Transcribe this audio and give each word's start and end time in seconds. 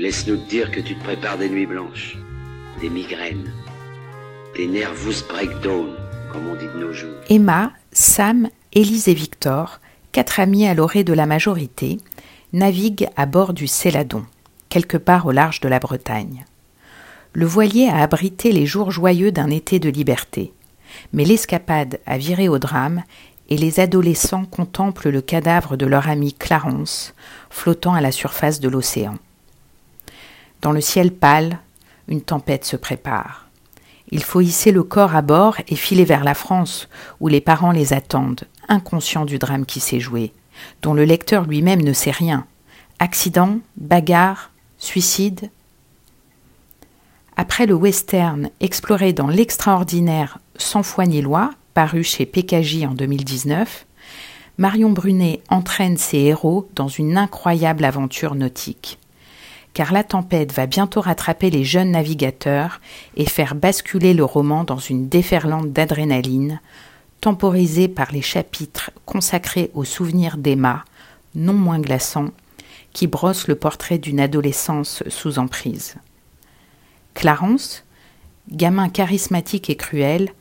Laisse-nous 0.00 0.38
te 0.38 0.50
dire 0.50 0.72
que 0.72 0.80
tu 0.80 0.96
te 0.96 1.04
prépares 1.04 1.38
des 1.38 1.48
nuits 1.48 1.66
blanches, 1.66 2.18
des 2.80 2.90
migraines, 2.90 3.52
des 4.56 4.66
nervous 4.66 5.22
breakdown, 5.28 5.94
comme 6.32 6.48
on 6.48 6.56
dit 6.56 6.66
de 6.66 6.80
nos 6.80 6.92
jours. 6.92 7.14
Emma, 7.28 7.70
Sam, 7.92 8.48
Élise 8.72 9.06
et 9.06 9.14
Victor, 9.14 9.78
quatre 10.10 10.40
amis 10.40 10.66
à 10.66 10.74
l'orée 10.74 11.04
de 11.04 11.12
la 11.12 11.26
majorité, 11.26 12.00
naviguent 12.52 13.08
à 13.14 13.24
bord 13.26 13.52
du 13.52 13.68
Céladon, 13.68 14.24
quelque 14.68 14.96
part 14.96 15.26
au 15.26 15.30
large 15.30 15.60
de 15.60 15.68
la 15.68 15.78
Bretagne. 15.78 16.44
Le 17.32 17.46
voilier 17.46 17.86
a 17.86 17.98
abrité 17.98 18.50
les 18.50 18.66
jours 18.66 18.90
joyeux 18.90 19.30
d'un 19.30 19.48
été 19.48 19.78
de 19.78 19.90
liberté, 19.90 20.52
mais 21.12 21.24
l'escapade 21.24 22.00
a 22.04 22.18
viré 22.18 22.48
au 22.48 22.58
drame 22.58 23.04
et 23.48 23.56
les 23.56 23.78
adolescents 23.78 24.44
contemplent 24.44 25.10
le 25.10 25.20
cadavre 25.20 25.76
de 25.76 25.86
leur 25.86 26.08
ami 26.08 26.32
Clarence 26.32 27.14
flottant 27.48 27.94
à 27.94 28.00
la 28.00 28.10
surface 28.10 28.58
de 28.58 28.68
l'océan. 28.68 29.14
Dans 30.64 30.72
le 30.72 30.80
ciel 30.80 31.12
pâle, 31.12 31.58
une 32.08 32.22
tempête 32.22 32.64
se 32.64 32.76
prépare. 32.76 33.48
Il 34.08 34.24
faut 34.24 34.40
hisser 34.40 34.72
le 34.72 34.82
corps 34.82 35.14
à 35.14 35.20
bord 35.20 35.58
et 35.68 35.76
filer 35.76 36.06
vers 36.06 36.24
la 36.24 36.32
France, 36.32 36.88
où 37.20 37.28
les 37.28 37.42
parents 37.42 37.70
les 37.70 37.92
attendent, 37.92 38.44
inconscients 38.66 39.26
du 39.26 39.38
drame 39.38 39.66
qui 39.66 39.78
s'est 39.78 40.00
joué, 40.00 40.32
dont 40.80 40.94
le 40.94 41.04
lecteur 41.04 41.44
lui-même 41.44 41.82
ne 41.82 41.92
sait 41.92 42.10
rien. 42.10 42.46
Accident, 42.98 43.58
bagarre, 43.76 44.52
suicide. 44.78 45.50
Après 47.36 47.66
le 47.66 47.74
western 47.74 48.48
exploré 48.60 49.12
dans 49.12 49.28
l'extraordinaire 49.28 50.38
Sans 50.56 50.82
foi 50.82 51.04
ni 51.04 51.20
loi, 51.20 51.50
paru 51.74 52.02
chez 52.02 52.24
PKJ 52.24 52.84
en 52.84 52.94
2019, 52.94 53.84
Marion 54.56 54.92
Brunet 54.92 55.42
entraîne 55.50 55.98
ses 55.98 56.20
héros 56.20 56.70
dans 56.74 56.88
une 56.88 57.18
incroyable 57.18 57.84
aventure 57.84 58.34
nautique. 58.34 58.98
Car 59.74 59.92
la 59.92 60.04
tempête 60.04 60.52
va 60.52 60.66
bientôt 60.66 61.00
rattraper 61.00 61.50
les 61.50 61.64
jeunes 61.64 61.90
navigateurs 61.90 62.80
et 63.16 63.26
faire 63.26 63.56
basculer 63.56 64.14
le 64.14 64.24
roman 64.24 64.62
dans 64.62 64.78
une 64.78 65.08
déferlante 65.08 65.72
d'adrénaline, 65.72 66.60
temporisée 67.20 67.88
par 67.88 68.12
les 68.12 68.22
chapitres 68.22 68.92
consacrés 69.04 69.70
aux 69.74 69.84
souvenirs 69.84 70.36
d'Emma, 70.36 70.84
non 71.34 71.54
moins 71.54 71.80
glaçants, 71.80 72.30
qui 72.92 73.08
brossent 73.08 73.48
le 73.48 73.56
portrait 73.56 73.98
d'une 73.98 74.20
adolescence 74.20 75.02
sous 75.08 75.40
emprise. 75.40 75.96
Clarence, 77.14 77.84
gamin 78.50 78.88
charismatique 78.88 79.70
et 79.70 79.76
cruel, 79.76 80.32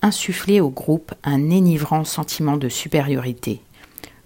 insufflait 0.00 0.60
au 0.60 0.70
groupe 0.70 1.14
un 1.24 1.50
énivrant 1.50 2.04
sentiment 2.04 2.56
de 2.56 2.70
supériorité, 2.70 3.60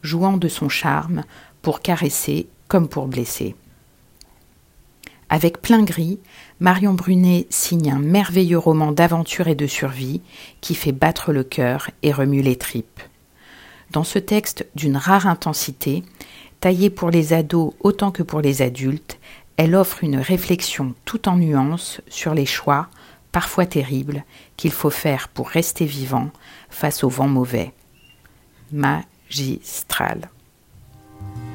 jouant 0.02 0.36
de 0.36 0.48
son 0.48 0.68
charme 0.68 1.24
pour 1.62 1.80
caresser 1.80 2.46
comme 2.68 2.88
pour 2.88 3.08
blesser. 3.08 3.56
Avec 5.32 5.62
plein 5.62 5.82
gris, 5.82 6.18
Marion 6.60 6.92
Brunet 6.92 7.46
signe 7.48 7.90
un 7.90 7.98
merveilleux 7.98 8.58
roman 8.58 8.92
d'aventure 8.92 9.48
et 9.48 9.54
de 9.54 9.66
survie 9.66 10.20
qui 10.60 10.74
fait 10.74 10.92
battre 10.92 11.32
le 11.32 11.42
cœur 11.42 11.88
et 12.02 12.12
remue 12.12 12.42
les 12.42 12.56
tripes. 12.56 13.00
Dans 13.92 14.04
ce 14.04 14.18
texte 14.18 14.66
d'une 14.74 14.98
rare 14.98 15.26
intensité, 15.26 16.02
taillé 16.60 16.90
pour 16.90 17.08
les 17.08 17.32
ados 17.32 17.72
autant 17.80 18.10
que 18.10 18.22
pour 18.22 18.42
les 18.42 18.60
adultes, 18.60 19.18
elle 19.56 19.74
offre 19.74 20.04
une 20.04 20.18
réflexion 20.18 20.94
tout 21.06 21.30
en 21.30 21.36
nuances 21.36 22.02
sur 22.08 22.34
les 22.34 22.44
choix, 22.44 22.88
parfois 23.32 23.64
terribles, 23.64 24.26
qu'il 24.58 24.70
faut 24.70 24.90
faire 24.90 25.28
pour 25.28 25.48
rester 25.48 25.86
vivant 25.86 26.28
face 26.68 27.04
au 27.04 27.08
vent 27.08 27.28
mauvais. 27.28 27.72
Magistral. 28.70 30.28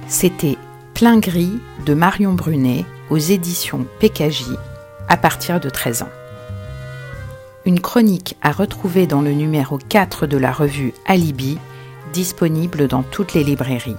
C'était 0.08 0.58
Plein 0.96 1.20
gris 1.20 1.60
de 1.86 1.94
Marion 1.94 2.34
Brunet 2.34 2.84
aux 3.10 3.18
éditions 3.18 3.86
PKJ 4.00 4.52
à 5.08 5.18
partir 5.18 5.60
de 5.60 5.70
13 5.70 6.04
ans. 6.04 6.10
Une 7.66 7.80
chronique 7.80 8.38
à 8.42 8.52
retrouver 8.52 9.08
dans 9.08 9.22
le 9.22 9.32
numéro 9.32 9.78
4 9.78 10.28
de 10.28 10.38
la 10.38 10.52
revue 10.52 10.94
Alibi, 11.06 11.58
disponible 12.14 12.88
dans 12.88 13.04
toutes 13.04 13.34
les 13.34 13.44
librairies. 13.44 13.98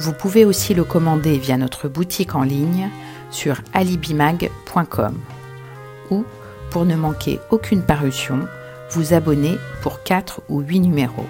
Vous 0.00 0.12
pouvez 0.12 0.44
aussi 0.44 0.74
le 0.74 0.84
commander 0.84 1.38
via 1.38 1.56
notre 1.56 1.88
boutique 1.88 2.34
en 2.34 2.42
ligne 2.42 2.88
sur 3.30 3.60
alibimag.com 3.74 5.18
ou 6.10 6.24
pour 6.70 6.84
ne 6.84 6.96
manquer 6.96 7.40
aucune 7.50 7.82
parution, 7.82 8.40
vous 8.90 9.12
abonner 9.12 9.56
pour 9.82 10.02
4 10.02 10.42
ou 10.48 10.60
8 10.60 10.80
numéros. 10.80 11.26